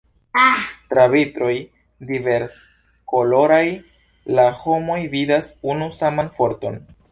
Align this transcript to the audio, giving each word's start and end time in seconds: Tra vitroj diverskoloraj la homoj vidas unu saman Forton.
Tra 0.93 1.03
vitroj 1.11 1.51
diverskoloraj 2.13 3.61
la 4.41 4.49
homoj 4.65 4.99
vidas 5.15 5.55
unu 5.75 5.93
saman 6.01 6.37
Forton. 6.41 6.85